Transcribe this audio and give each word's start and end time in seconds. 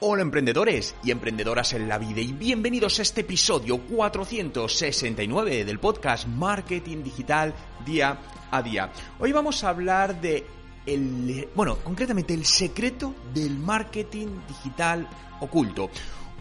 Hola 0.00 0.22
emprendedores 0.22 0.94
y 1.02 1.10
emprendedoras 1.10 1.72
en 1.72 1.88
la 1.88 1.98
vida 1.98 2.20
y 2.20 2.32
bienvenidos 2.32 3.00
a 3.00 3.02
este 3.02 3.22
episodio 3.22 3.78
469 3.78 5.64
del 5.64 5.80
podcast 5.80 6.28
Marketing 6.28 7.02
Digital 7.02 7.52
Día 7.84 8.16
a 8.48 8.62
Día. 8.62 8.92
Hoy 9.18 9.32
vamos 9.32 9.64
a 9.64 9.70
hablar 9.70 10.20
de 10.20 10.46
el, 10.86 11.48
bueno, 11.52 11.78
concretamente 11.82 12.32
el 12.32 12.44
secreto 12.44 13.12
del 13.34 13.58
marketing 13.58 14.28
digital 14.46 15.08
oculto. 15.40 15.90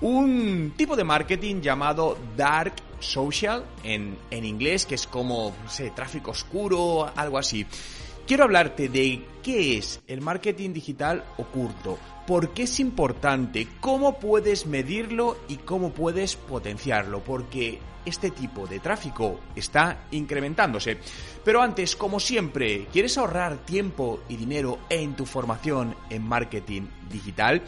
Un 0.02 0.74
tipo 0.78 0.96
de 0.96 1.04
marketing 1.04 1.60
llamado 1.60 2.16
dark 2.38 2.76
social 3.00 3.66
en, 3.84 4.20
en 4.30 4.46
inglés, 4.46 4.86
que 4.86 4.94
es 4.94 5.08
como, 5.08 5.52
no 5.64 5.70
sé, 5.72 5.90
tráfico 5.96 6.30
oscuro, 6.30 7.12
algo 7.16 7.40
así. 7.40 7.66
Quiero 8.28 8.44
hablarte 8.44 8.88
de 8.88 9.26
qué 9.42 9.80
es 9.80 10.00
el 10.06 10.22
marketing 10.22 10.74
digital 10.74 11.24
oculto, 11.38 11.98
por 12.28 12.50
qué 12.50 12.64
es 12.64 12.80
importante, 12.82 13.68
cómo 13.80 14.20
puedes 14.20 14.68
medirlo 14.68 15.38
y 15.48 15.56
cómo 15.56 15.94
puedes 15.94 16.36
potenciarlo, 16.36 17.24
porque 17.24 17.80
este 18.06 18.32
tipo 18.32 18.68
de 18.68 18.80
tráfico 18.80 19.40
está 19.56 20.08
incrementándose. 20.12 20.98
Pero 21.44 21.62
antes, 21.62 21.96
como 21.96 22.20
siempre, 22.20 22.88
¿quieres 22.92 23.18
ahorrar 23.18 23.66
tiempo 23.66 24.22
y 24.28 24.36
dinero 24.36 24.80
en 24.90 25.16
tu 25.16 25.26
formación 25.26 25.96
en 26.10 26.28
marketing 26.28 26.84
digital? 27.10 27.64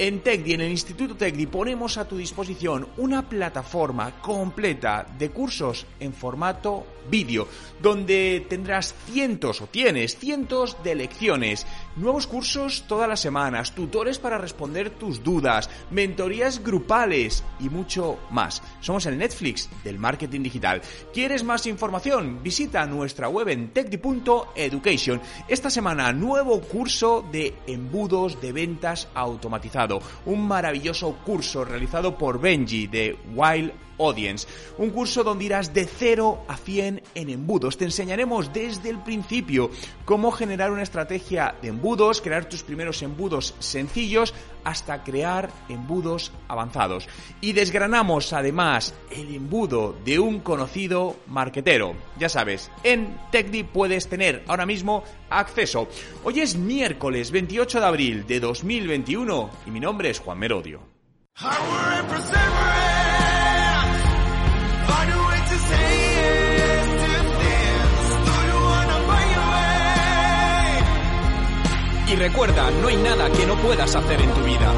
En 0.00 0.20
TechDi, 0.20 0.54
en 0.54 0.62
el 0.62 0.70
Instituto 0.70 1.14
TechDi, 1.14 1.44
ponemos 1.44 1.98
a 1.98 2.08
tu 2.08 2.16
disposición 2.16 2.88
una 2.96 3.28
plataforma 3.28 4.18
completa 4.22 5.06
de 5.18 5.28
cursos 5.28 5.86
en 6.00 6.14
formato 6.14 6.86
vídeo, 7.10 7.46
donde 7.82 8.46
tendrás 8.48 8.94
cientos 9.04 9.60
o 9.60 9.66
tienes 9.66 10.16
cientos 10.16 10.82
de 10.82 10.94
lecciones, 10.94 11.66
nuevos 11.96 12.26
cursos 12.26 12.84
todas 12.88 13.10
las 13.10 13.20
semanas, 13.20 13.72
para 14.18 14.38
responder 14.38 14.90
tus 14.90 15.22
dudas, 15.22 15.68
mentorías 15.90 16.64
grupales 16.64 17.44
y 17.60 17.68
mucho 17.68 18.18
más. 18.30 18.62
Somos 18.80 19.04
el 19.04 19.18
Netflix 19.18 19.68
del 19.84 19.98
marketing 19.98 20.42
digital. 20.42 20.80
¿Quieres 21.12 21.44
más 21.44 21.66
información? 21.66 22.42
Visita 22.42 22.86
nuestra 22.86 23.28
web 23.28 23.48
en 23.48 23.68
techdi.education. 23.68 25.20
Esta 25.48 25.68
semana, 25.68 26.12
nuevo 26.14 26.60
curso 26.62 27.24
de 27.30 27.54
embudos 27.66 28.40
de 28.40 28.52
ventas 28.52 29.08
automatizados 29.14 30.02
un 30.24 30.46
maravilloso 30.48 31.16
curso 31.24 31.64
realizado 31.64 32.16
por 32.16 32.40
Benji 32.40 32.86
de 32.86 33.18
Wild 33.34 33.89
Audience, 34.00 34.48
un 34.78 34.90
curso 34.90 35.22
donde 35.22 35.44
irás 35.44 35.72
de 35.72 35.86
0 35.86 36.44
a 36.48 36.56
100 36.56 37.02
en 37.14 37.30
embudos. 37.30 37.76
Te 37.76 37.84
enseñaremos 37.84 38.52
desde 38.52 38.90
el 38.90 39.02
principio 39.02 39.70
cómo 40.04 40.32
generar 40.32 40.72
una 40.72 40.82
estrategia 40.82 41.54
de 41.62 41.68
embudos, 41.68 42.20
crear 42.20 42.48
tus 42.48 42.62
primeros 42.62 43.02
embudos 43.02 43.54
sencillos 43.58 44.34
hasta 44.64 45.02
crear 45.02 45.50
embudos 45.68 46.32
avanzados. 46.48 47.08
Y 47.40 47.52
desgranamos 47.52 48.32
además 48.32 48.94
el 49.10 49.34
embudo 49.34 49.96
de 50.04 50.18
un 50.18 50.40
conocido 50.40 51.16
marquetero. 51.26 51.94
Ya 52.18 52.28
sabes, 52.28 52.70
en 52.82 53.18
TechDi 53.30 53.64
puedes 53.64 54.08
tener 54.08 54.44
ahora 54.46 54.66
mismo 54.66 55.04
acceso. 55.28 55.88
Hoy 56.24 56.40
es 56.40 56.56
miércoles 56.56 57.30
28 57.30 57.80
de 57.80 57.86
abril 57.86 58.26
de 58.26 58.40
2021 58.40 59.50
y 59.66 59.70
mi 59.70 59.80
nombre 59.80 60.10
es 60.10 60.20
Juan 60.20 60.38
Merodio. 60.38 60.80
Recuerda, 72.20 72.70
no 72.82 72.88
hay 72.88 72.98
nada 72.98 73.30
que 73.32 73.46
no 73.46 73.56
puedas 73.62 73.96
hacer 73.96 74.20
en 74.20 74.30
tu 74.34 74.42
vida. 74.42 74.74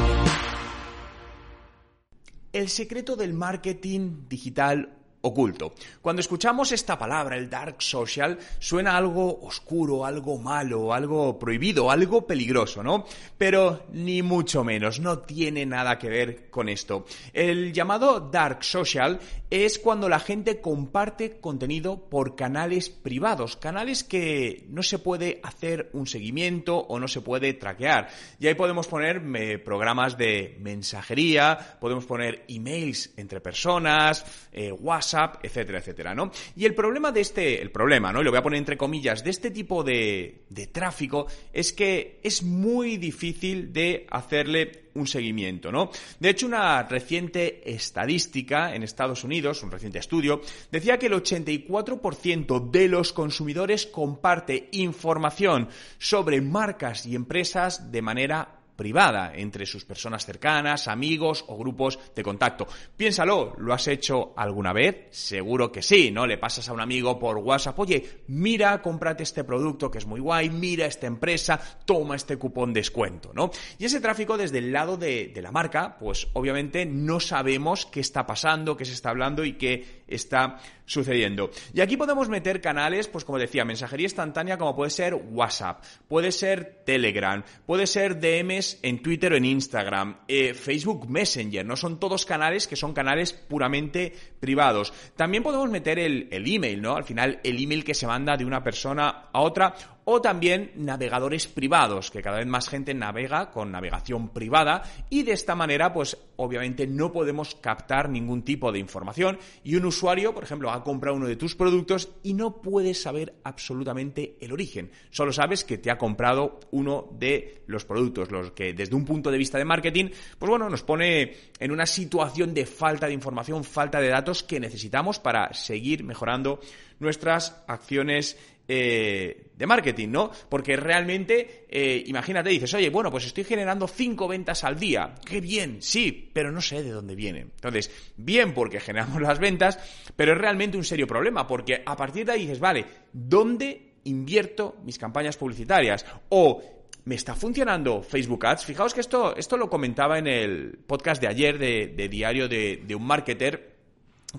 El 2.53 2.69
secreto 2.69 3.17
del 3.17 3.33
marketing 3.33 4.29
digital 4.29 5.02
oculto. 5.25 5.73
Cuando 6.01 6.19
escuchamos 6.19 6.71
esta 6.73 6.97
palabra, 6.97 7.37
el 7.37 7.49
dark 7.49 7.81
social, 7.81 8.37
suena 8.59 8.97
algo 8.97 9.39
oscuro, 9.41 10.05
algo 10.05 10.37
malo, 10.37 10.93
algo 10.93 11.39
prohibido, 11.39 11.89
algo 11.89 12.27
peligroso, 12.27 12.83
¿no? 12.83 13.05
Pero 13.37 13.85
ni 13.93 14.21
mucho 14.21 14.65
menos, 14.65 14.99
no 14.99 15.19
tiene 15.19 15.65
nada 15.65 15.97
que 15.97 16.09
ver 16.09 16.49
con 16.49 16.67
esto. 16.67 17.05
El 17.31 17.71
llamado 17.71 18.19
dark 18.19 18.65
social 18.65 19.19
es 19.49 19.79
cuando 19.79 20.09
la 20.09 20.19
gente 20.19 20.59
comparte 20.59 21.39
contenido 21.39 22.09
por 22.09 22.35
canales 22.35 22.89
privados, 22.89 23.55
canales 23.55 24.03
que 24.03 24.65
no 24.69 24.83
se 24.83 24.99
puede 24.99 25.39
hacer 25.43 25.89
un 25.93 26.05
seguimiento 26.05 26.77
o 26.77 26.99
no 26.99 27.07
se 27.07 27.21
puede 27.21 27.53
traquear. 27.53 28.09
Y 28.39 28.47
ahí 28.47 28.55
podemos 28.55 28.87
poner 28.87 29.21
programas 29.63 30.17
de 30.17 30.57
mensajería, 30.59 31.77
podemos 31.79 32.05
poner 32.05 32.43
emails 32.47 33.13
entre 33.15 33.39
personas, 33.39 34.25
eh, 34.51 34.71
WhatsApp, 34.71 35.12
etcétera, 35.41 35.79
etcétera, 35.79 36.15
¿no? 36.15 36.31
Y 36.55 36.65
el 36.65 36.73
problema 36.73 37.11
de 37.11 37.21
este, 37.21 37.61
el 37.61 37.71
problema, 37.71 38.11
¿no? 38.11 38.21
Y 38.21 38.23
lo 38.23 38.31
voy 38.31 38.39
a 38.39 38.43
poner 38.43 38.57
entre 38.57 38.77
comillas, 38.77 39.23
de 39.23 39.29
este 39.29 39.51
tipo 39.51 39.83
de, 39.83 40.43
de 40.49 40.67
tráfico 40.67 41.27
es 41.51 41.73
que 41.73 42.19
es 42.23 42.43
muy 42.43 42.97
difícil 42.97 43.71
de 43.73 44.07
hacerle 44.09 44.83
un 44.95 45.07
seguimiento, 45.07 45.71
¿no? 45.71 45.89
De 46.19 46.29
hecho, 46.29 46.45
una 46.45 46.83
reciente 46.83 47.61
estadística 47.65 48.75
en 48.75 48.83
Estados 48.83 49.23
Unidos, 49.23 49.63
un 49.63 49.71
reciente 49.71 49.99
estudio, 49.99 50.41
decía 50.71 50.97
que 50.97 51.07
el 51.07 51.13
84% 51.13 52.69
de 52.69 52.87
los 52.87 53.13
consumidores 53.13 53.85
comparte 53.87 54.69
información 54.71 55.69
sobre 55.97 56.41
marcas 56.41 57.05
y 57.05 57.15
empresas 57.15 57.91
de 57.91 58.01
manera 58.01 58.62
privada 58.75 59.33
entre 59.35 59.65
sus 59.65 59.85
personas 59.85 60.25
cercanas, 60.25 60.87
amigos 60.87 61.45
o 61.47 61.57
grupos 61.57 61.99
de 62.15 62.23
contacto. 62.23 62.67
Piénsalo, 62.95 63.55
¿lo 63.57 63.73
has 63.73 63.87
hecho 63.87 64.33
alguna 64.35 64.73
vez? 64.73 65.07
Seguro 65.11 65.71
que 65.71 65.81
sí, 65.81 66.11
¿no? 66.11 66.25
Le 66.25 66.37
pasas 66.37 66.67
a 66.69 66.73
un 66.73 66.81
amigo 66.81 67.17
por 67.19 67.37
WhatsApp, 67.37 67.77
oye, 67.79 68.23
mira, 68.27 68.81
cómprate 68.81 69.23
este 69.23 69.43
producto 69.43 69.89
que 69.89 69.99
es 69.99 70.05
muy 70.05 70.19
guay, 70.19 70.49
mira 70.49 70.85
esta 70.85 71.07
empresa, 71.07 71.59
toma 71.85 72.15
este 72.15 72.37
cupón 72.37 72.73
descuento, 72.73 73.31
¿no? 73.33 73.51
Y 73.77 73.85
ese 73.85 74.01
tráfico 74.01 74.37
desde 74.37 74.59
el 74.59 74.71
lado 74.71 74.97
de, 74.97 75.27
de 75.27 75.41
la 75.41 75.51
marca, 75.51 75.97
pues 75.97 76.27
obviamente 76.33 76.85
no 76.85 77.19
sabemos 77.19 77.85
qué 77.85 77.99
está 77.99 78.25
pasando, 78.25 78.77
qué 78.77 78.85
se 78.85 78.93
está 78.93 79.09
hablando 79.09 79.43
y 79.43 79.53
qué 79.53 80.03
está 80.07 80.59
sucediendo. 80.85 81.51
Y 81.73 81.81
aquí 81.81 81.97
podemos 81.97 82.29
meter 82.29 82.61
canales, 82.61 83.07
pues 83.07 83.25
como 83.25 83.39
decía, 83.39 83.65
mensajería 83.65 84.05
instantánea 84.05 84.57
como 84.57 84.75
puede 84.75 84.91
ser 84.91 85.15
WhatsApp, 85.15 85.83
puede 86.07 86.31
ser 86.31 86.83
Telegram, 86.85 87.43
puede 87.65 87.87
ser 87.87 88.19
DMs 88.19 88.79
en 88.81 89.01
Twitter 89.01 89.33
o 89.33 89.35
en 89.37 89.45
Instagram, 89.45 90.19
eh, 90.27 90.53
Facebook 90.53 91.09
Messenger, 91.09 91.65
no 91.65 91.75
son 91.75 91.99
todos 91.99 92.25
canales 92.25 92.67
que 92.67 92.75
son 92.75 92.93
canales 92.93 93.33
puramente 93.33 94.13
privados. 94.39 94.93
También 95.15 95.43
podemos 95.43 95.69
meter 95.69 95.99
el, 95.99 96.27
el 96.31 96.53
email, 96.53 96.81
¿no? 96.81 96.95
Al 96.95 97.03
final 97.03 97.39
el 97.43 97.61
email 97.61 97.83
que 97.83 97.93
se 97.93 98.07
manda 98.07 98.37
de 98.37 98.45
una 98.45 98.63
persona 98.63 99.29
a 99.31 99.41
otra 99.41 99.73
o 100.05 100.21
también 100.21 100.71
navegadores 100.75 101.47
privados, 101.47 102.11
que 102.11 102.21
cada 102.21 102.37
vez 102.37 102.47
más 102.47 102.69
gente 102.69 102.93
navega 102.93 103.51
con 103.51 103.71
navegación 103.71 104.29
privada 104.29 104.83
y 105.09 105.23
de 105.23 105.33
esta 105.33 105.55
manera, 105.55 105.93
pues 105.93 106.17
obviamente 106.35 106.87
no 106.87 107.11
podemos 107.11 107.55
captar 107.55 108.09
ningún 108.09 108.43
tipo 108.43 108.71
de 108.71 108.79
información 108.79 109.37
y 109.63 109.75
un 109.75 109.85
usuario, 109.85 110.33
por 110.33 110.43
ejemplo, 110.43 110.71
ha 110.71 110.83
comprado 110.83 111.17
uno 111.17 111.27
de 111.27 111.35
tus 111.35 111.55
productos 111.55 112.09
y 112.23 112.33
no 112.33 112.61
puedes 112.61 113.01
saber 113.01 113.35
absolutamente 113.43 114.37
el 114.41 114.51
origen, 114.51 114.91
solo 115.09 115.31
sabes 115.31 115.63
que 115.63 115.77
te 115.77 115.91
ha 115.91 115.97
comprado 115.97 116.59
uno 116.71 117.07
de 117.11 117.63
los 117.67 117.85
productos, 117.85 118.31
los 118.31 118.51
que 118.51 118.73
desde 118.73 118.95
un 118.95 119.05
punto 119.05 119.31
de 119.31 119.37
vista 119.37 119.57
de 119.57 119.65
marketing, 119.65 120.09
pues 120.37 120.49
bueno, 120.49 120.69
nos 120.69 120.83
pone 120.83 121.35
en 121.59 121.71
una 121.71 121.85
situación 121.85 122.53
de 122.53 122.65
falta 122.65 123.07
de 123.07 123.13
información, 123.13 123.63
falta 123.63 123.99
de 123.99 124.09
datos 124.09 124.43
que 124.43 124.59
necesitamos 124.59 125.19
para 125.19 125.53
seguir 125.53 126.03
mejorando 126.03 126.59
nuestras 126.99 127.63
acciones 127.67 128.37
eh, 128.67 129.51
de 129.55 129.67
marketing, 129.67 130.09
¿no? 130.09 130.31
Porque 130.49 130.75
realmente, 130.75 131.65
eh, 131.69 132.03
imagínate, 132.07 132.49
dices, 132.49 132.73
oye, 132.73 132.89
bueno, 132.89 133.11
pues 133.11 133.25
estoy 133.25 133.43
generando 133.43 133.87
cinco 133.87 134.27
ventas 134.27 134.63
al 134.63 134.79
día. 134.79 135.15
Qué 135.25 135.41
bien, 135.41 135.81
sí, 135.81 136.31
pero 136.33 136.51
no 136.51 136.61
sé 136.61 136.81
de 136.81 136.91
dónde 136.91 137.15
vienen. 137.15 137.51
Entonces, 137.55 137.91
bien 138.15 138.53
porque 138.53 138.79
generamos 138.79 139.21
las 139.21 139.39
ventas, 139.39 139.79
pero 140.15 140.33
es 140.33 140.37
realmente 140.37 140.77
un 140.77 140.83
serio 140.83 141.07
problema, 141.07 141.45
porque 141.45 141.83
a 141.85 141.95
partir 141.95 142.25
de 142.25 142.31
ahí 142.31 142.41
dices, 142.41 142.59
vale, 142.59 142.85
¿dónde 143.11 143.93
invierto 144.05 144.77
mis 144.83 144.97
campañas 144.97 145.37
publicitarias? 145.37 146.05
O 146.29 146.61
¿Me 147.05 147.15
está 147.15 147.35
funcionando 147.35 148.01
Facebook 148.01 148.45
Ads? 148.45 148.63
Fijaos 148.63 148.93
que 148.93 149.01
esto, 149.01 149.35
esto 149.35 149.57
lo 149.57 149.69
comentaba 149.69 150.17
en 150.17 150.25
el 150.25 150.79
podcast 150.87 151.21
de 151.21 151.27
ayer 151.27 151.57
de, 151.57 152.07
Diario 152.07 152.47
de, 152.47 152.81
de 152.87 152.95
un 152.95 153.05
Marketer 153.05 153.72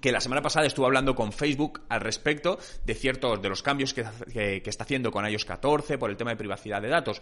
que 0.01 0.13
la 0.13 0.21
semana 0.21 0.43
pasada 0.43 0.67
estuve 0.67 0.87
hablando 0.87 1.15
con 1.15 1.33
Facebook 1.33 1.83
al 1.89 2.01
respecto 2.01 2.59
de 2.85 2.95
ciertos 2.95 3.41
de 3.41 3.49
los 3.49 3.63
cambios 3.63 3.95
que, 3.95 4.63
está 4.65 4.85
haciendo 4.85 5.11
con 5.11 5.29
iOS 5.29 5.45
14 5.45 5.99
por 5.99 6.11
el 6.11 6.17
tema 6.17 6.31
de 6.31 6.37
privacidad 6.37 6.83
de 6.83 6.89
datos. 6.89 7.21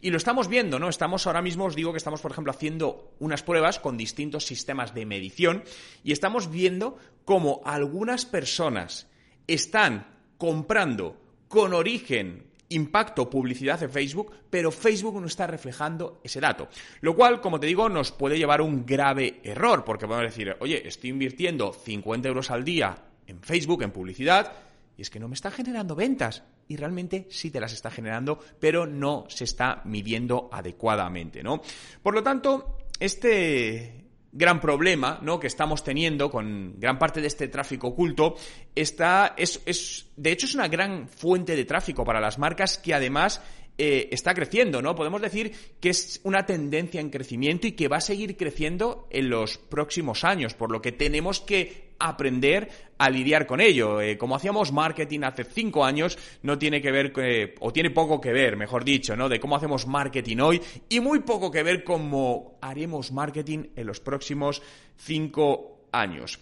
Y 0.00 0.10
lo 0.10 0.16
estamos 0.16 0.48
viendo, 0.48 0.78
¿no? 0.78 0.88
Estamos 0.88 1.26
ahora 1.26 1.42
mismo, 1.42 1.66
os 1.66 1.76
digo 1.76 1.92
que 1.92 1.98
estamos, 1.98 2.20
por 2.20 2.30
ejemplo, 2.32 2.50
haciendo 2.50 3.14
unas 3.18 3.42
pruebas 3.42 3.78
con 3.78 3.96
distintos 3.96 4.46
sistemas 4.46 4.94
de 4.94 5.06
medición 5.06 5.64
y 6.02 6.12
estamos 6.12 6.50
viendo 6.50 6.98
cómo 7.24 7.60
algunas 7.64 8.24
personas 8.24 9.06
están 9.46 10.06
comprando 10.38 11.20
con 11.48 11.74
origen 11.74 12.53
impacto 12.68 13.28
publicidad 13.28 13.82
en 13.82 13.90
Facebook, 13.90 14.32
pero 14.50 14.70
Facebook 14.70 15.20
no 15.20 15.26
está 15.26 15.46
reflejando 15.46 16.20
ese 16.24 16.40
dato. 16.40 16.68
Lo 17.00 17.14
cual, 17.14 17.40
como 17.40 17.60
te 17.60 17.66
digo, 17.66 17.88
nos 17.88 18.12
puede 18.12 18.38
llevar 18.38 18.60
a 18.60 18.64
un 18.64 18.84
grave 18.86 19.40
error, 19.42 19.84
porque 19.84 20.06
podemos 20.06 20.30
decir, 20.30 20.56
oye, 20.60 20.86
estoy 20.86 21.10
invirtiendo 21.10 21.72
50 21.72 22.28
euros 22.28 22.50
al 22.50 22.64
día 22.64 22.96
en 23.26 23.40
Facebook, 23.40 23.82
en 23.82 23.90
publicidad, 23.90 24.52
y 24.96 25.02
es 25.02 25.10
que 25.10 25.20
no 25.20 25.28
me 25.28 25.34
está 25.34 25.50
generando 25.50 25.94
ventas. 25.94 26.42
Y 26.68 26.76
realmente 26.76 27.26
sí 27.30 27.50
te 27.50 27.60
las 27.60 27.72
está 27.72 27.90
generando, 27.90 28.38
pero 28.58 28.86
no 28.86 29.26
se 29.28 29.44
está 29.44 29.82
midiendo 29.84 30.48
adecuadamente, 30.50 31.42
¿no? 31.42 31.60
Por 32.02 32.14
lo 32.14 32.22
tanto, 32.22 32.78
este 32.98 34.03
gran 34.34 34.60
problema 34.60 35.20
¿no? 35.22 35.38
que 35.38 35.46
estamos 35.46 35.84
teniendo 35.84 36.30
con 36.30 36.74
gran 36.78 36.98
parte 36.98 37.20
de 37.20 37.28
este 37.28 37.48
tráfico 37.48 37.88
oculto 37.88 38.34
está, 38.74 39.34
es, 39.36 39.62
es, 39.64 40.06
de 40.16 40.32
hecho 40.32 40.46
es 40.46 40.54
una 40.54 40.66
gran 40.68 41.08
fuente 41.08 41.54
de 41.54 41.64
tráfico 41.64 42.04
para 42.04 42.20
las 42.20 42.38
marcas 42.38 42.76
que 42.76 42.92
además 42.92 43.40
eh, 43.76 44.08
está 44.12 44.34
creciendo, 44.34 44.80
¿no? 44.80 44.94
Podemos 44.94 45.20
decir 45.20 45.52
que 45.80 45.90
es 45.90 46.20
una 46.22 46.46
tendencia 46.46 47.00
en 47.00 47.10
crecimiento 47.10 47.66
y 47.66 47.72
que 47.72 47.88
va 47.88 47.96
a 47.96 48.00
seguir 48.00 48.36
creciendo 48.36 49.08
en 49.10 49.30
los 49.30 49.58
próximos 49.58 50.22
años, 50.22 50.54
por 50.54 50.70
lo 50.70 50.80
que 50.80 50.92
tenemos 50.92 51.40
que 51.40 51.94
aprender 51.98 52.70
a 52.98 53.10
lidiar 53.10 53.46
con 53.46 53.60
ello. 53.60 54.00
Eh, 54.00 54.16
como 54.16 54.36
hacíamos 54.36 54.70
marketing 54.70 55.20
hace 55.24 55.42
cinco 55.42 55.84
años, 55.84 56.16
no 56.42 56.56
tiene 56.56 56.80
que 56.80 56.92
ver, 56.92 57.12
eh, 57.16 57.54
o 57.58 57.72
tiene 57.72 57.90
poco 57.90 58.20
que 58.20 58.32
ver, 58.32 58.56
mejor 58.56 58.84
dicho, 58.84 59.16
¿no? 59.16 59.28
De 59.28 59.40
cómo 59.40 59.56
hacemos 59.56 59.88
marketing 59.88 60.38
hoy 60.38 60.60
y 60.88 61.00
muy 61.00 61.20
poco 61.20 61.50
que 61.50 61.64
ver 61.64 61.82
cómo 61.82 62.58
haremos 62.60 63.10
marketing 63.10 63.70
en 63.74 63.86
los 63.86 63.98
próximos 63.98 64.62
cinco 64.96 65.88
años. 65.90 66.38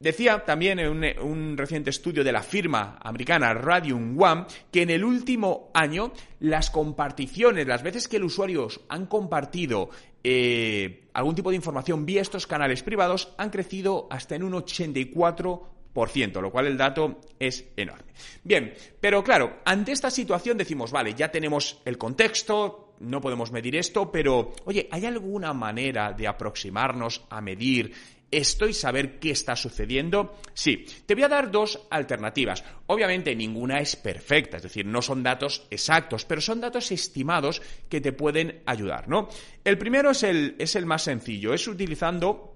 Decía 0.00 0.44
también 0.44 0.78
en 0.78 1.18
un, 1.20 1.56
reciente 1.56 1.90
estudio 1.90 2.22
de 2.22 2.30
la 2.30 2.42
firma 2.42 2.98
americana 3.02 3.52
Radium 3.52 4.16
One 4.20 4.46
que 4.70 4.82
en 4.82 4.90
el 4.90 5.04
último 5.04 5.70
año 5.74 6.12
las 6.38 6.70
comparticiones, 6.70 7.66
las 7.66 7.82
veces 7.82 8.06
que 8.06 8.20
los 8.20 8.32
usuarios 8.32 8.80
han 8.88 9.06
compartido 9.06 9.90
eh, 10.22 11.08
algún 11.14 11.34
tipo 11.34 11.50
de 11.50 11.56
información 11.56 12.06
vía 12.06 12.22
estos 12.22 12.46
canales 12.46 12.84
privados, 12.84 13.34
han 13.38 13.50
crecido 13.50 14.06
hasta 14.08 14.36
en 14.36 14.44
un 14.44 14.52
84%, 14.52 16.40
lo 16.40 16.52
cual 16.52 16.66
el 16.68 16.76
dato 16.76 17.20
es 17.40 17.64
enorme. 17.76 18.12
Bien, 18.44 18.74
pero 19.00 19.24
claro, 19.24 19.58
ante 19.64 19.90
esta 19.90 20.10
situación 20.10 20.58
decimos, 20.58 20.92
vale, 20.92 21.14
ya 21.14 21.32
tenemos 21.32 21.80
el 21.84 21.98
contexto, 21.98 22.94
no 23.00 23.20
podemos 23.20 23.50
medir 23.50 23.74
esto, 23.74 24.12
pero 24.12 24.52
oye, 24.64 24.88
¿hay 24.92 25.06
alguna 25.06 25.52
manera 25.52 26.12
de 26.12 26.28
aproximarnos 26.28 27.24
a 27.30 27.40
medir 27.40 27.92
¿Estoy 28.30 28.74
saber 28.74 29.18
qué 29.18 29.30
está 29.30 29.56
sucediendo? 29.56 30.38
Sí, 30.52 30.84
te 31.06 31.14
voy 31.14 31.24
a 31.24 31.28
dar 31.28 31.50
dos 31.50 31.86
alternativas. 31.90 32.62
Obviamente 32.86 33.34
ninguna 33.34 33.80
es 33.80 33.96
perfecta, 33.96 34.58
es 34.58 34.64
decir, 34.64 34.84
no 34.84 35.00
son 35.00 35.22
datos 35.22 35.66
exactos, 35.70 36.26
pero 36.26 36.40
son 36.40 36.60
datos 36.60 36.92
estimados 36.92 37.62
que 37.88 38.00
te 38.00 38.12
pueden 38.12 38.62
ayudar, 38.66 39.08
¿no? 39.08 39.28
El 39.64 39.78
primero 39.78 40.10
es 40.10 40.22
el, 40.22 40.56
es 40.58 40.76
el 40.76 40.84
más 40.84 41.02
sencillo, 41.04 41.54
es 41.54 41.66
utilizando 41.66 42.54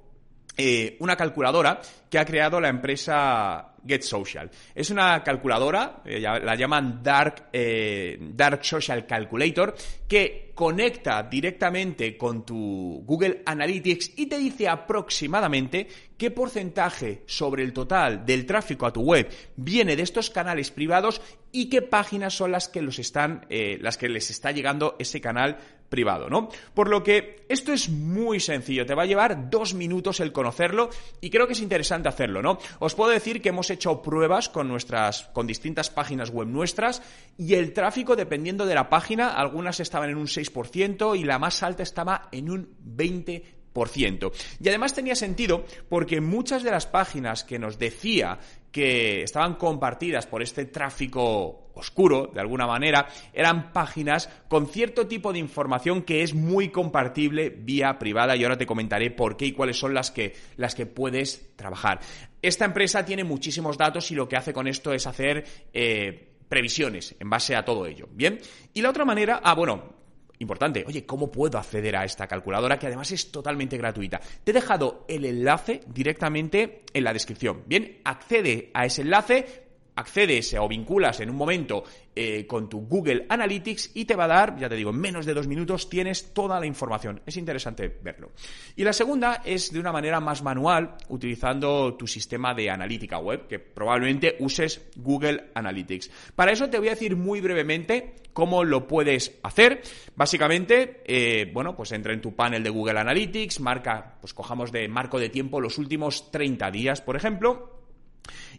eh, 0.54 0.96
una 1.00 1.16
calculadora 1.16 1.80
que 2.10 2.18
ha 2.18 2.26
creado 2.26 2.60
la 2.60 2.68
empresa 2.68 3.72
Get 3.86 4.02
Social. 4.02 4.50
Es 4.74 4.90
una 4.90 5.24
calculadora, 5.24 6.02
eh, 6.04 6.20
la 6.20 6.54
llaman 6.54 7.02
Dark, 7.02 7.48
eh, 7.52 8.18
Dark 8.20 8.62
Social 8.62 9.06
Calculator, 9.06 9.74
que 10.06 10.51
conecta 10.62 11.24
directamente 11.24 12.16
con 12.16 12.46
tu 12.46 13.02
Google 13.04 13.42
Analytics 13.46 14.12
y 14.14 14.26
te 14.26 14.38
dice 14.38 14.68
aproximadamente 14.68 15.88
qué 16.16 16.30
porcentaje 16.30 17.24
sobre 17.26 17.64
el 17.64 17.72
total 17.72 18.24
del 18.24 18.46
tráfico 18.46 18.86
a 18.86 18.92
tu 18.92 19.00
web 19.00 19.28
viene 19.56 19.96
de 19.96 20.04
estos 20.04 20.30
canales 20.30 20.70
privados 20.70 21.20
y 21.50 21.68
qué 21.68 21.82
páginas 21.82 22.34
son 22.34 22.52
las 22.52 22.68
que 22.68 22.80
los 22.80 23.00
están, 23.00 23.44
eh, 23.50 23.76
las 23.80 23.98
que 23.98 24.08
les 24.08 24.30
está 24.30 24.52
llegando 24.52 24.94
ese 25.00 25.20
canal 25.20 25.58
privado, 25.92 26.30
¿no? 26.30 26.48
Por 26.72 26.88
lo 26.88 27.02
que 27.02 27.44
esto 27.50 27.70
es 27.70 27.90
muy 27.90 28.40
sencillo, 28.40 28.86
te 28.86 28.94
va 28.94 29.02
a 29.02 29.06
llevar 29.06 29.50
dos 29.50 29.74
minutos 29.74 30.20
el 30.20 30.32
conocerlo 30.32 30.88
y 31.20 31.28
creo 31.28 31.46
que 31.46 31.52
es 31.52 31.60
interesante 31.60 32.08
hacerlo, 32.08 32.40
¿no? 32.40 32.58
Os 32.78 32.94
puedo 32.94 33.10
decir 33.10 33.42
que 33.42 33.50
hemos 33.50 33.68
hecho 33.68 34.00
pruebas 34.00 34.48
con 34.48 34.68
nuestras, 34.68 35.24
con 35.34 35.46
distintas 35.46 35.90
páginas 35.90 36.30
web 36.30 36.48
nuestras 36.48 37.02
y 37.36 37.52
el 37.52 37.74
tráfico, 37.74 38.16
dependiendo 38.16 38.64
de 38.64 38.74
la 38.74 38.88
página, 38.88 39.34
algunas 39.34 39.80
estaban 39.80 40.08
en 40.08 40.16
un 40.16 40.28
6% 40.28 41.14
y 41.18 41.24
la 41.24 41.38
más 41.38 41.62
alta 41.62 41.82
estaba 41.82 42.30
en 42.32 42.50
un 42.50 42.74
20%. 42.82 44.32
Y 44.60 44.68
además 44.68 44.94
tenía 44.94 45.14
sentido 45.14 45.66
porque 45.90 46.22
muchas 46.22 46.62
de 46.62 46.70
las 46.70 46.86
páginas 46.86 47.44
que 47.44 47.58
nos 47.58 47.78
decía 47.78 48.38
que 48.72 49.22
estaban 49.22 49.54
compartidas 49.54 50.26
por 50.26 50.42
este 50.42 50.64
tráfico 50.64 51.70
oscuro, 51.74 52.30
de 52.32 52.40
alguna 52.40 52.66
manera, 52.66 53.06
eran 53.32 53.72
páginas 53.72 54.28
con 54.48 54.66
cierto 54.66 55.06
tipo 55.06 55.32
de 55.32 55.38
información 55.38 56.02
que 56.02 56.22
es 56.22 56.34
muy 56.34 56.70
compartible 56.70 57.50
vía 57.50 57.98
privada 57.98 58.34
y 58.34 58.42
ahora 58.42 58.58
te 58.58 58.66
comentaré 58.66 59.10
por 59.10 59.36
qué 59.36 59.46
y 59.46 59.52
cuáles 59.52 59.78
son 59.78 59.94
las 59.94 60.10
que, 60.10 60.34
las 60.56 60.74
que 60.74 60.86
puedes 60.86 61.54
trabajar. 61.56 62.00
Esta 62.40 62.64
empresa 62.64 63.04
tiene 63.04 63.24
muchísimos 63.24 63.78
datos 63.78 64.10
y 64.10 64.14
lo 64.14 64.28
que 64.28 64.36
hace 64.36 64.52
con 64.52 64.66
esto 64.66 64.92
es 64.92 65.06
hacer 65.06 65.44
eh, 65.72 66.32
previsiones 66.48 67.14
en 67.20 67.30
base 67.30 67.54
a 67.54 67.64
todo 67.64 67.86
ello. 67.86 68.08
Bien, 68.12 68.40
y 68.74 68.82
la 68.82 68.90
otra 68.90 69.04
manera, 69.04 69.40
ah, 69.44 69.54
bueno, 69.54 70.01
importante, 70.42 70.84
oye, 70.86 71.06
¿cómo 71.06 71.30
puedo 71.30 71.58
acceder 71.58 71.96
a 71.96 72.04
esta 72.04 72.26
calculadora 72.26 72.78
que 72.78 72.86
además 72.86 73.10
es 73.12 73.30
totalmente 73.30 73.78
gratuita? 73.78 74.20
Te 74.44 74.50
he 74.50 74.54
dejado 74.54 75.04
el 75.08 75.24
enlace 75.24 75.80
directamente 75.86 76.84
en 76.92 77.04
la 77.04 77.12
descripción. 77.12 77.62
Bien, 77.66 78.00
accede 78.04 78.70
a 78.74 78.84
ese 78.84 79.02
enlace, 79.02 79.61
accedes 79.96 80.54
o 80.54 80.68
vinculas 80.68 81.20
en 81.20 81.30
un 81.30 81.36
momento 81.36 81.84
eh, 82.14 82.46
con 82.46 82.68
tu 82.68 82.86
Google 82.86 83.26
Analytics 83.28 83.92
y 83.94 84.04
te 84.04 84.16
va 84.16 84.24
a 84.24 84.28
dar, 84.28 84.58
ya 84.58 84.68
te 84.68 84.76
digo, 84.76 84.90
en 84.90 85.00
menos 85.00 85.26
de 85.26 85.34
dos 85.34 85.46
minutos 85.46 85.88
tienes 85.88 86.32
toda 86.32 86.60
la 86.60 86.66
información. 86.66 87.20
Es 87.26 87.36
interesante 87.36 87.88
verlo. 88.02 88.32
Y 88.76 88.84
la 88.84 88.92
segunda 88.92 89.42
es 89.44 89.72
de 89.72 89.80
una 89.80 89.92
manera 89.92 90.20
más 90.20 90.42
manual, 90.42 90.96
utilizando 91.08 91.94
tu 91.94 92.06
sistema 92.06 92.54
de 92.54 92.70
analítica 92.70 93.18
web, 93.18 93.46
que 93.46 93.58
probablemente 93.58 94.36
uses 94.40 94.82
Google 94.96 95.50
Analytics. 95.54 96.10
Para 96.34 96.52
eso 96.52 96.68
te 96.68 96.78
voy 96.78 96.88
a 96.88 96.92
decir 96.92 97.16
muy 97.16 97.40
brevemente 97.40 98.14
cómo 98.32 98.64
lo 98.64 98.86
puedes 98.86 99.38
hacer. 99.42 99.82
Básicamente, 100.16 101.02
eh, 101.04 101.50
bueno, 101.52 101.76
pues 101.76 101.92
entra 101.92 102.12
en 102.12 102.20
tu 102.20 102.34
panel 102.34 102.62
de 102.62 102.70
Google 102.70 103.00
Analytics, 103.00 103.60
marca, 103.60 104.16
pues 104.20 104.32
cojamos 104.32 104.72
de 104.72 104.88
marco 104.88 105.18
de 105.18 105.28
tiempo 105.28 105.60
los 105.60 105.78
últimos 105.78 106.30
30 106.30 106.70
días, 106.70 107.00
por 107.00 107.16
ejemplo 107.16 107.81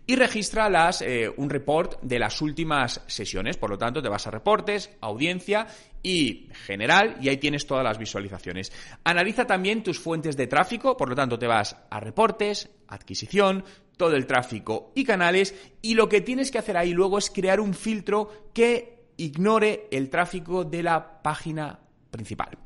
y 0.05 0.15
registra 0.15 0.69
las, 0.69 1.01
eh, 1.01 1.31
un 1.37 1.49
report 1.49 2.01
de 2.01 2.19
las 2.19 2.41
últimas 2.41 3.01
sesiones. 3.07 3.57
Por 3.57 3.69
lo 3.69 3.77
tanto, 3.77 4.01
te 4.01 4.09
vas 4.09 4.27
a 4.27 4.31
reportes, 4.31 4.89
audiencia 5.01 5.67
y 6.01 6.49
general 6.65 7.17
y 7.21 7.29
ahí 7.29 7.37
tienes 7.37 7.65
todas 7.65 7.83
las 7.83 7.97
visualizaciones. 7.97 8.71
Analiza 9.03 9.45
también 9.45 9.83
tus 9.83 9.99
fuentes 9.99 10.35
de 10.35 10.47
tráfico, 10.47 10.97
por 10.97 11.09
lo 11.09 11.15
tanto 11.15 11.39
te 11.39 11.47
vas 11.47 11.77
a 11.89 11.99
reportes, 11.99 12.69
adquisición, 12.89 13.63
todo 13.95 14.15
el 14.15 14.25
tráfico 14.25 14.91
y 14.95 15.05
canales 15.05 15.55
y 15.81 15.93
lo 15.93 16.09
que 16.09 16.21
tienes 16.21 16.51
que 16.51 16.57
hacer 16.57 16.75
ahí 16.75 16.93
luego 16.93 17.17
es 17.17 17.29
crear 17.29 17.59
un 17.59 17.73
filtro 17.73 18.49
que 18.53 19.05
ignore 19.17 19.87
el 19.91 20.09
tráfico 20.09 20.65
de 20.65 20.83
la 20.83 21.21
página 21.21 21.79
principal. 22.09 22.57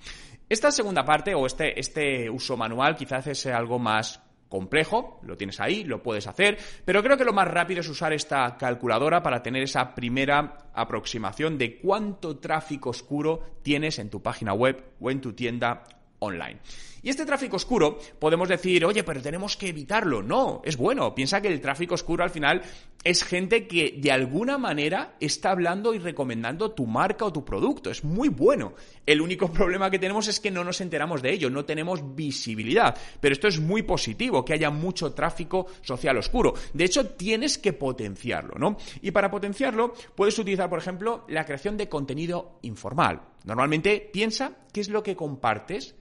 Esta 0.50 0.72
segunda 0.72 1.04
parte 1.04 1.36
o 1.36 1.46
este, 1.46 1.78
este 1.78 2.30
uso 2.30 2.56
manual 2.56 2.96
quizás 2.96 3.28
es 3.28 3.46
algo 3.48 3.78
más 3.78 4.22
complejo, 4.50 5.20
lo 5.24 5.38
tienes 5.38 5.60
ahí, 5.60 5.84
lo 5.84 6.02
puedes 6.02 6.28
hacer, 6.28 6.58
pero 6.86 7.04
creo 7.04 7.18
que 7.18 7.26
lo 7.26 7.34
más 7.34 7.48
rápido 7.48 7.82
es 7.82 7.90
usar 7.90 8.14
esta 8.14 8.58
calculadora 8.58 9.22
para 9.22 9.42
tener 9.42 9.64
esa 9.64 9.94
primera 9.94 10.70
aproximación 10.74 11.58
de 11.58 11.80
cuánto 11.80 12.38
tráfico 12.38 12.92
oscuro 12.92 13.58
tienes 13.62 14.00
en 14.00 14.10
tu 14.10 14.22
página 14.22 14.54
web 14.54 14.94
o 15.00 15.12
en 15.12 15.22
tu 15.22 15.34
tienda 15.34 15.84
online. 16.20 16.60
Y 17.04 17.10
este 17.10 17.26
tráfico 17.26 17.56
oscuro 17.56 18.00
podemos 18.20 18.50
decir, 18.50 18.86
oye, 18.86 19.04
pero 19.04 19.22
tenemos 19.22 19.58
que 19.58 19.70
evitarlo. 19.70 20.22
No, 20.22 20.62
es 20.64 20.78
bueno. 20.78 21.14
Piensa 21.14 21.42
que 21.42 21.48
el 21.48 21.62
tráfico 21.62 21.96
oscuro 21.96 22.24
al 22.24 22.30
final 22.30 22.62
es 23.04 23.24
gente 23.24 23.68
que 23.68 23.96
de 23.98 24.12
alguna 24.12 24.58
manera 24.58 25.16
está 25.20 25.52
hablando 25.52 25.94
y 25.94 26.00
recomendando 26.00 26.72
tu 26.72 26.86
marca 26.86 27.26
o 27.26 27.34
tu 27.34 27.46
producto. 27.46 27.90
Es 27.90 28.04
muy 28.04 28.30
bueno. 28.30 28.74
El 29.06 29.22
único 29.22 29.52
problema 29.52 29.90
que 29.90 30.00
tenemos 30.00 30.28
es 30.28 30.40
que 30.40 30.52
no 30.52 30.64
nos 30.64 30.82
enteramos 30.82 31.22
de 31.22 31.32
ello, 31.32 31.50
no 31.50 31.66
tenemos 31.66 32.16
visibilidad. 32.16 32.98
Pero 33.20 33.34
esto 33.34 33.48
es 33.48 33.60
muy 33.60 33.84
positivo, 33.84 34.44
que 34.44 34.54
haya 34.54 34.70
mucho 34.70 35.14
tráfico 35.14 35.68
social 35.82 36.18
oscuro. 36.18 36.54
De 36.74 36.86
hecho, 36.86 37.08
tienes 37.08 37.58
que 37.58 37.74
potenciarlo, 37.74 38.56
¿no? 38.58 38.78
Y 39.02 39.12
para 39.12 39.32
potenciarlo, 39.32 39.94
puedes 40.16 40.38
utilizar, 40.38 40.70
por 40.70 40.80
ejemplo, 40.80 41.26
la 41.28 41.46
creación 41.46 41.78
de 41.78 41.90
contenido 41.90 42.60
informal. 42.64 43.22
Normalmente 43.46 44.10
piensa 44.12 44.52
qué 44.74 44.82
es 44.82 44.90
lo 44.90 45.04
que 45.04 45.16
compartes 45.16 45.96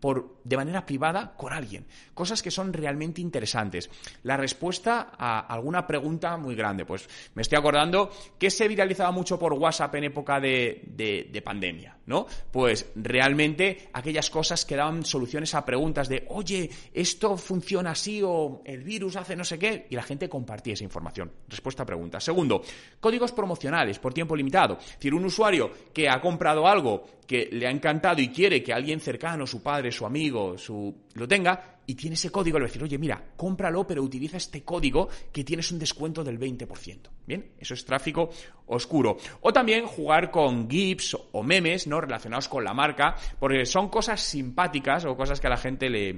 por, 0.00 0.40
de 0.44 0.56
manera 0.56 0.84
privada 0.86 1.34
con 1.36 1.52
alguien. 1.52 1.86
Cosas 2.14 2.42
que 2.42 2.50
son 2.50 2.72
realmente 2.72 3.20
interesantes. 3.20 3.90
La 4.22 4.36
respuesta 4.36 5.12
a 5.16 5.40
alguna 5.40 5.86
pregunta 5.86 6.36
muy 6.36 6.54
grande. 6.54 6.84
Pues 6.84 7.08
me 7.34 7.42
estoy 7.42 7.58
acordando 7.58 8.10
que 8.38 8.50
se 8.50 8.66
viralizaba 8.66 9.10
mucho 9.10 9.38
por 9.38 9.52
WhatsApp 9.52 9.94
en 9.96 10.04
época 10.04 10.40
de, 10.40 10.82
de, 10.86 11.42
pandemia, 11.42 11.96
¿no? 12.06 12.26
Pues 12.50 12.92
realmente 12.96 13.88
aquellas 13.92 14.28
cosas 14.28 14.64
que 14.64 14.76
daban 14.76 15.04
soluciones 15.04 15.54
a 15.54 15.64
preguntas 15.64 16.08
de, 16.08 16.26
oye, 16.28 16.68
esto 16.92 17.36
funciona 17.36 17.92
así 17.92 18.20
o 18.22 18.62
el 18.64 18.82
virus 18.82 19.16
hace 19.16 19.36
no 19.36 19.44
sé 19.44 19.58
qué, 19.58 19.86
y 19.88 19.96
la 19.96 20.02
gente 20.02 20.28
compartía 20.28 20.74
esa 20.74 20.84
información. 20.84 21.32
Respuesta 21.48 21.82
a 21.82 21.86
pregunta. 21.86 22.20
Segundo, 22.20 22.62
códigos 23.00 23.32
promocionales 23.32 23.98
por 23.98 24.12
tiempo 24.12 24.36
limitado. 24.36 24.78
Es 24.78 24.96
decir, 24.96 25.14
un 25.14 25.24
usuario 25.24 25.70
que 25.92 26.08
ha 26.08 26.20
comprado 26.20 26.66
algo 26.66 27.19
que 27.30 27.48
le 27.52 27.68
ha 27.68 27.70
encantado 27.70 28.20
y 28.20 28.30
quiere 28.30 28.60
que 28.60 28.72
alguien 28.72 28.98
cercano, 28.98 29.46
su 29.46 29.62
padre, 29.62 29.92
su 29.92 30.04
amigo, 30.04 30.58
su 30.58 30.92
lo 31.14 31.28
tenga 31.28 31.78
y 31.86 31.94
tiene 31.94 32.14
ese 32.14 32.28
código, 32.28 32.58
le 32.58 32.64
va 32.64 32.66
a 32.66 32.70
decir, 32.70 32.82
oye, 32.82 32.98
mira, 32.98 33.22
cómpralo, 33.36 33.86
pero 33.86 34.02
utiliza 34.02 34.36
este 34.36 34.64
código 34.64 35.08
que 35.30 35.44
tienes 35.44 35.70
un 35.70 35.78
descuento 35.78 36.24
del 36.24 36.40
20%. 36.40 36.98
Bien, 37.24 37.52
eso 37.56 37.74
es 37.74 37.84
tráfico 37.84 38.30
oscuro. 38.66 39.16
O 39.42 39.52
también 39.52 39.86
jugar 39.86 40.32
con 40.32 40.68
GIFs 40.68 41.16
o 41.30 41.44
memes, 41.44 41.86
¿no? 41.86 42.00
Relacionados 42.00 42.48
con 42.48 42.64
la 42.64 42.74
marca, 42.74 43.14
porque 43.38 43.64
son 43.64 43.90
cosas 43.90 44.20
simpáticas 44.20 45.04
o 45.04 45.16
cosas 45.16 45.38
que 45.40 45.46
a 45.46 45.50
la 45.50 45.56
gente 45.56 45.88
le, 45.88 46.12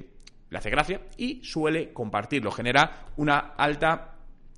le 0.49 0.59
hace 0.59 0.71
gracia 0.71 1.03
y 1.19 1.45
suele 1.45 1.93
compartirlo. 1.93 2.51
Genera 2.51 3.09
una 3.19 3.53
alta 3.59 4.12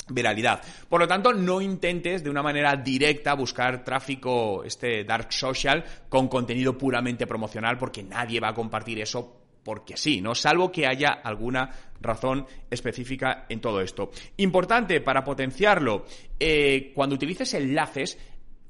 viralidad. 0.08 0.62
Por 0.88 1.00
lo 1.00 1.08
tanto, 1.08 1.32
no 1.32 1.60
intentes 1.60 2.22
de 2.22 2.30
una 2.30 2.42
manera 2.42 2.76
directa 2.76 3.34
buscar 3.34 3.84
tráfico, 3.84 4.64
este 4.64 5.04
dark 5.04 5.32
social, 5.32 5.84
con 6.08 6.28
contenido 6.28 6.76
puramente 6.76 7.26
promocional, 7.26 7.78
porque 7.78 8.02
nadie 8.02 8.40
va 8.40 8.48
a 8.48 8.54
compartir 8.54 9.00
eso 9.00 9.40
porque 9.64 9.96
sí, 9.96 10.20
¿no? 10.20 10.34
Salvo 10.34 10.70
que 10.70 10.86
haya 10.86 11.08
alguna 11.10 11.70
razón 12.00 12.46
específica 12.70 13.46
en 13.48 13.60
todo 13.60 13.80
esto. 13.80 14.10
Importante 14.36 15.00
para 15.00 15.24
potenciarlo, 15.24 16.04
eh, 16.38 16.92
cuando 16.94 17.16
utilices 17.16 17.54
enlaces, 17.54 18.18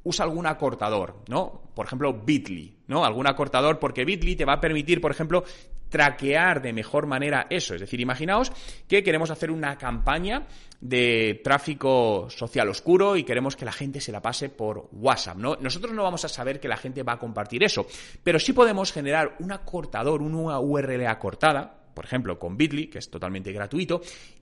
usa 0.05 0.25
algún 0.25 0.47
acortador, 0.47 1.25
¿no? 1.29 1.62
Por 1.75 1.87
ejemplo, 1.87 2.12
Bitly, 2.12 2.76
¿no? 2.87 3.05
Algún 3.05 3.26
acortador, 3.26 3.79
porque 3.79 4.05
Bitly 4.05 4.37
te 4.37 4.45
va 4.45 4.55
a 4.55 4.61
permitir, 4.61 5.00
por 5.00 5.11
ejemplo, 5.11 5.45
traquear 5.94 6.60
de 6.60 6.72
mejor 6.72 7.06
manera 7.06 7.46
eso. 7.48 7.72
Es 7.72 7.80
decir, 7.80 8.00
imaginaos 8.00 8.50
que 8.88 9.04
queremos 9.04 9.30
hacer 9.30 9.52
una 9.52 9.78
campaña 9.78 10.48
de 10.80 11.40
tráfico 11.44 12.26
social 12.30 12.68
oscuro 12.68 13.16
y 13.16 13.22
queremos 13.22 13.54
que 13.54 13.64
la 13.64 13.70
gente 13.70 14.00
se 14.00 14.10
la 14.10 14.20
pase 14.20 14.48
por 14.48 14.88
WhatsApp, 14.90 15.36
¿no? 15.36 15.56
Nosotros 15.60 15.92
no 15.92 16.02
vamos 16.02 16.24
a 16.24 16.28
saber 16.28 16.58
que 16.58 16.66
la 16.66 16.76
gente 16.76 17.04
va 17.04 17.12
a 17.12 17.18
compartir 17.20 17.62
eso, 17.62 17.86
pero 18.24 18.40
sí 18.40 18.52
podemos 18.52 18.92
generar 18.92 19.36
un 19.38 19.52
acortador, 19.52 20.20
una 20.20 20.58
URL 20.58 21.06
acortada, 21.06 21.84
por 21.94 22.04
ejemplo, 22.04 22.40
con 22.40 22.56
Bitly, 22.56 22.88
que 22.88 22.98
es 22.98 23.08
totalmente 23.08 23.52
gratuito, 23.52 24.00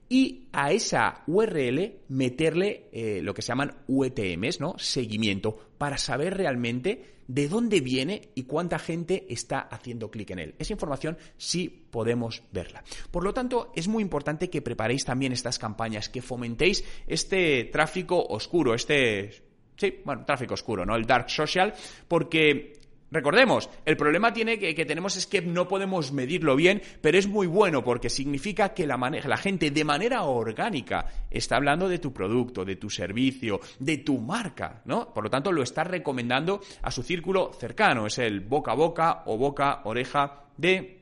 y 0.09 0.47
a 0.53 0.71
esa 0.71 1.21
URL 1.27 1.99
meterle 2.09 2.89
eh, 2.91 3.19
lo 3.21 3.35
que 3.35 3.43
se 3.43 3.49
llaman 3.49 3.75
UTMs, 3.87 4.59
¿no? 4.59 4.73
Seguimiento, 4.79 5.55
para 5.77 5.99
saber 5.99 6.35
realmente 6.35 7.12
de 7.27 7.47
dónde 7.47 7.81
viene 7.81 8.29
y 8.35 8.43
cuánta 8.43 8.79
gente 8.79 9.25
está 9.29 9.59
haciendo 9.59 10.11
clic 10.11 10.31
en 10.31 10.39
él. 10.39 10.55
Esa 10.59 10.73
información 10.73 11.17
sí 11.37 11.69
podemos 11.91 12.43
verla. 12.51 12.83
Por 13.11 13.23
lo 13.23 13.33
tanto, 13.33 13.71
es 13.75 13.87
muy 13.87 14.01
importante 14.03 14.49
que 14.49 14.61
preparéis 14.61 15.05
también 15.05 15.31
estas 15.31 15.59
campañas, 15.59 16.09
que 16.09 16.21
fomentéis 16.21 16.83
este 17.07 17.65
tráfico 17.65 18.23
oscuro, 18.23 18.73
este 18.73 19.53
Sí, 19.75 20.01
bueno, 20.05 20.23
tráfico 20.23 20.53
oscuro, 20.53 20.85
¿no? 20.85 20.95
El 20.95 21.05
dark 21.05 21.29
social, 21.29 21.73
porque 22.07 22.73
Recordemos, 23.13 23.69
el 23.85 23.95
problema 23.95 24.33
tiene 24.33 24.57
que, 24.57 24.85
tenemos 24.85 25.15
es 25.17 25.27
que 25.27 25.39
no 25.39 25.67
podemos 25.67 26.11
medirlo 26.11 26.55
bien, 26.55 26.81
pero 26.99 27.15
es 27.15 27.27
muy 27.27 27.45
bueno 27.45 27.83
porque 27.83 28.09
significa 28.09 28.73
que 28.73 28.87
la, 28.87 28.97
la 28.97 29.37
gente 29.37 29.69
de 29.69 29.83
manera 29.83 30.23
orgánica 30.23 31.05
está 31.29 31.57
hablando 31.57 31.87
de 31.87 31.99
tu 31.99 32.11
producto, 32.11 32.65
de 32.65 32.75
tu 32.77 32.89
servicio, 32.89 33.59
de 33.77 33.99
tu 33.99 34.17
marca, 34.17 34.81
¿no? 34.85 35.13
Por 35.13 35.25
lo 35.25 35.29
tanto, 35.29 35.51
lo 35.51 35.61
está 35.61 35.83
recomendando 35.83 36.61
a 36.81 36.89
su 36.89 37.03
círculo 37.03 37.51
cercano. 37.53 38.07
Es 38.07 38.17
el 38.17 38.39
boca 38.39 38.71
a 38.71 38.75
boca 38.75 39.21
o 39.27 39.37
boca 39.37 39.81
oreja 39.83 40.45
de 40.57 41.01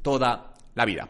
toda 0.00 0.54
la 0.76 0.84
vida. 0.84 1.08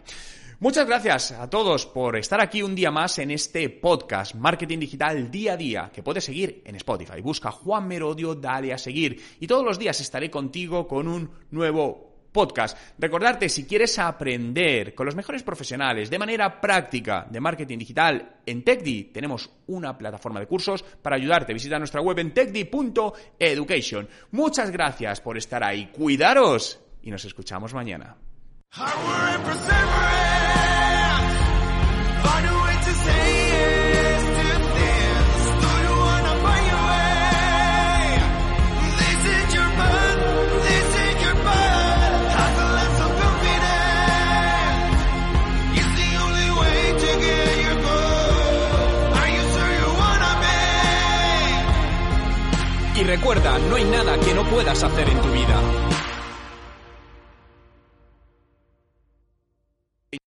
Muchas 0.60 0.88
gracias 0.88 1.30
a 1.30 1.48
todos 1.48 1.86
por 1.86 2.16
estar 2.16 2.40
aquí 2.40 2.64
un 2.64 2.74
día 2.74 2.90
más 2.90 3.20
en 3.20 3.30
este 3.30 3.70
podcast 3.70 4.34
Marketing 4.34 4.80
Digital 4.80 5.30
Día 5.30 5.52
a 5.52 5.56
Día 5.56 5.90
que 5.94 6.02
puedes 6.02 6.24
seguir 6.24 6.62
en 6.64 6.74
Spotify. 6.74 7.20
Busca 7.20 7.52
Juan 7.52 7.86
Merodio, 7.86 8.34
dale 8.34 8.72
a 8.72 8.78
seguir 8.78 9.22
y 9.38 9.46
todos 9.46 9.64
los 9.64 9.78
días 9.78 10.00
estaré 10.00 10.28
contigo 10.28 10.88
con 10.88 11.06
un 11.06 11.30
nuevo 11.52 12.26
podcast. 12.32 12.76
Recordarte, 12.98 13.48
si 13.48 13.66
quieres 13.66 14.00
aprender 14.00 14.96
con 14.96 15.06
los 15.06 15.14
mejores 15.14 15.44
profesionales 15.44 16.10
de 16.10 16.18
manera 16.18 16.60
práctica 16.60 17.24
de 17.30 17.38
marketing 17.38 17.78
digital 17.78 18.40
en 18.44 18.64
TechDi, 18.64 19.12
tenemos 19.12 19.48
una 19.68 19.96
plataforma 19.96 20.40
de 20.40 20.48
cursos 20.48 20.82
para 20.82 21.14
ayudarte. 21.14 21.54
Visita 21.54 21.78
nuestra 21.78 22.00
web 22.00 22.18
en 22.18 22.34
techdi.education. 22.34 24.08
Muchas 24.32 24.72
gracias 24.72 25.20
por 25.20 25.38
estar 25.38 25.62
ahí. 25.62 25.86
Cuidaros 25.92 26.80
y 27.00 27.12
nos 27.12 27.24
escuchamos 27.24 27.72
mañana. 27.72 28.16
Y 52.98 53.04
recuerda, 53.04 53.58
no 53.70 53.76
hay 53.76 53.84
nada 53.84 54.18
que 54.18 54.34
no 54.34 54.44
puedas 54.44 54.82
hacer 54.82 55.08
en 55.08 55.20
tu 55.20 55.30
vida. 55.30 55.87